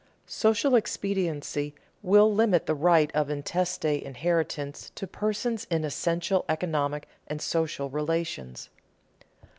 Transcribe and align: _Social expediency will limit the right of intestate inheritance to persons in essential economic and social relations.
_Social 0.27 0.75
expediency 0.75 1.75
will 2.01 2.33
limit 2.33 2.65
the 2.65 2.73
right 2.73 3.11
of 3.13 3.29
intestate 3.29 4.01
inheritance 4.01 4.91
to 4.95 5.05
persons 5.05 5.67
in 5.69 5.83
essential 5.85 6.43
economic 6.49 7.07
and 7.27 7.39
social 7.39 7.87
relations. 7.87 8.69